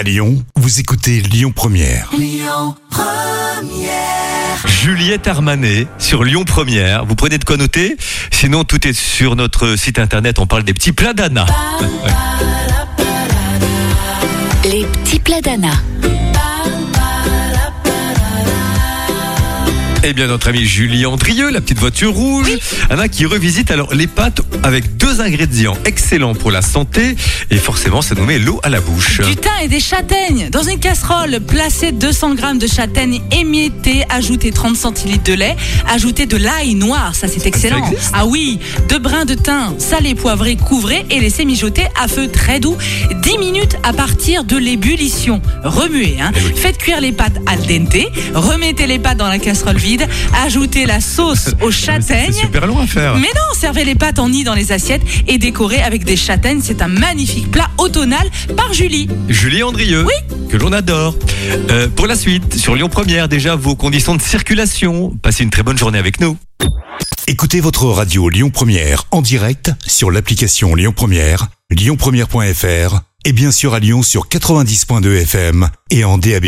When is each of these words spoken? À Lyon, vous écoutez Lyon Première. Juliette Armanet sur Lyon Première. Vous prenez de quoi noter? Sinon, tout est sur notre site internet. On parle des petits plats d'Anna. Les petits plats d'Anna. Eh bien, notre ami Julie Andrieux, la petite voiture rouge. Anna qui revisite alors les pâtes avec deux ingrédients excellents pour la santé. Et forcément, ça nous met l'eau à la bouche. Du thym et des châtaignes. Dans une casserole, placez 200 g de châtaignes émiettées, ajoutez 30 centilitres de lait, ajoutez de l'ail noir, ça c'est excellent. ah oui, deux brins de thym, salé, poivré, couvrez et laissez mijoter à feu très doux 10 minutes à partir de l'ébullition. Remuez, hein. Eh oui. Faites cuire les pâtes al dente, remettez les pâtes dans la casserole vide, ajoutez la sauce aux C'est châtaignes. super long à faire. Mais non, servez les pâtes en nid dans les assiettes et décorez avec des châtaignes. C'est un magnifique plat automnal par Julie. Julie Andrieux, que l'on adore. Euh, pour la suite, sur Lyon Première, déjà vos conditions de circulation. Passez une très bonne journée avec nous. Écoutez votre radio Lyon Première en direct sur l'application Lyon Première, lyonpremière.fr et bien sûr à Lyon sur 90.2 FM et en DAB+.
À 0.00 0.02
Lyon, 0.02 0.42
vous 0.56 0.80
écoutez 0.80 1.20
Lyon 1.20 1.52
Première. 1.54 2.10
Juliette 4.64 5.28
Armanet 5.28 5.88
sur 5.98 6.24
Lyon 6.24 6.44
Première. 6.44 7.04
Vous 7.04 7.14
prenez 7.14 7.36
de 7.36 7.44
quoi 7.44 7.58
noter? 7.58 7.98
Sinon, 8.30 8.64
tout 8.64 8.88
est 8.88 8.94
sur 8.94 9.36
notre 9.36 9.76
site 9.76 9.98
internet. 9.98 10.38
On 10.38 10.46
parle 10.46 10.62
des 10.62 10.72
petits 10.72 10.92
plats 10.92 11.12
d'Anna. 11.12 11.44
Les 14.64 14.86
petits 14.86 15.20
plats 15.20 15.42
d'Anna. 15.42 15.72
Eh 20.02 20.14
bien, 20.14 20.28
notre 20.28 20.48
ami 20.48 20.64
Julie 20.64 21.04
Andrieux, 21.04 21.50
la 21.50 21.60
petite 21.60 21.78
voiture 21.78 22.14
rouge. 22.14 22.50
Anna 22.88 23.06
qui 23.06 23.26
revisite 23.26 23.70
alors 23.70 23.92
les 23.92 24.06
pâtes 24.06 24.40
avec 24.62 24.96
deux 24.96 25.20
ingrédients 25.20 25.76
excellents 25.84 26.34
pour 26.34 26.50
la 26.50 26.62
santé. 26.62 27.16
Et 27.50 27.58
forcément, 27.58 28.00
ça 28.00 28.14
nous 28.14 28.24
met 28.24 28.38
l'eau 28.38 28.60
à 28.62 28.70
la 28.70 28.80
bouche. 28.80 29.20
Du 29.20 29.36
thym 29.36 29.50
et 29.62 29.68
des 29.68 29.78
châtaignes. 29.78 30.48
Dans 30.50 30.62
une 30.62 30.78
casserole, 30.78 31.38
placez 31.46 31.92
200 31.92 32.36
g 32.36 32.42
de 32.58 32.66
châtaignes 32.66 33.20
émiettées, 33.30 34.04
ajoutez 34.08 34.52
30 34.52 34.74
centilitres 34.74 35.24
de 35.24 35.34
lait, 35.34 35.56
ajoutez 35.86 36.24
de 36.24 36.38
l'ail 36.38 36.74
noir, 36.74 37.14
ça 37.14 37.28
c'est 37.28 37.46
excellent. 37.46 37.84
ah 38.14 38.24
oui, 38.24 38.58
deux 38.88 38.98
brins 38.98 39.26
de 39.26 39.34
thym, 39.34 39.74
salé, 39.78 40.14
poivré, 40.14 40.56
couvrez 40.56 41.04
et 41.10 41.20
laissez 41.20 41.44
mijoter 41.44 41.84
à 42.02 42.08
feu 42.08 42.28
très 42.28 42.58
doux 42.58 42.76
10 43.22 43.38
minutes 43.38 43.76
à 43.82 43.92
partir 43.92 44.44
de 44.44 44.56
l'ébullition. 44.56 45.42
Remuez, 45.62 46.16
hein. 46.20 46.32
Eh 46.34 46.40
oui. 46.42 46.52
Faites 46.56 46.78
cuire 46.78 47.02
les 47.02 47.12
pâtes 47.12 47.38
al 47.46 47.58
dente, 47.66 48.06
remettez 48.34 48.86
les 48.86 48.98
pâtes 48.98 49.18
dans 49.18 49.28
la 49.28 49.38
casserole 49.38 49.76
vide, 49.76 49.89
ajoutez 50.44 50.86
la 50.86 51.00
sauce 51.00 51.48
aux 51.62 51.70
C'est 51.70 51.86
châtaignes. 51.86 52.32
super 52.32 52.66
long 52.66 52.78
à 52.78 52.86
faire. 52.86 53.14
Mais 53.16 53.28
non, 53.34 53.54
servez 53.58 53.84
les 53.84 53.94
pâtes 53.94 54.18
en 54.18 54.28
nid 54.28 54.44
dans 54.44 54.54
les 54.54 54.72
assiettes 54.72 55.02
et 55.26 55.38
décorez 55.38 55.82
avec 55.82 56.04
des 56.04 56.16
châtaignes. 56.16 56.60
C'est 56.62 56.82
un 56.82 56.88
magnifique 56.88 57.50
plat 57.50 57.70
automnal 57.78 58.28
par 58.56 58.72
Julie. 58.72 59.08
Julie 59.28 59.62
Andrieux, 59.62 60.06
que 60.48 60.56
l'on 60.56 60.72
adore. 60.72 61.14
Euh, 61.70 61.88
pour 61.88 62.06
la 62.06 62.16
suite, 62.16 62.54
sur 62.56 62.74
Lyon 62.74 62.88
Première, 62.88 63.28
déjà 63.28 63.56
vos 63.56 63.74
conditions 63.76 64.14
de 64.14 64.22
circulation. 64.22 65.14
Passez 65.22 65.44
une 65.44 65.50
très 65.50 65.62
bonne 65.62 65.78
journée 65.78 65.98
avec 65.98 66.20
nous. 66.20 66.36
Écoutez 67.26 67.60
votre 67.60 67.86
radio 67.86 68.28
Lyon 68.28 68.50
Première 68.50 69.04
en 69.12 69.22
direct 69.22 69.70
sur 69.86 70.10
l'application 70.10 70.74
Lyon 70.74 70.92
Première, 70.94 71.46
lyonpremière.fr 71.70 73.00
et 73.24 73.32
bien 73.32 73.52
sûr 73.52 73.74
à 73.74 73.78
Lyon 73.78 74.02
sur 74.02 74.26
90.2 74.28 75.22
FM 75.22 75.68
et 75.90 76.04
en 76.04 76.18
DAB+. 76.18 76.46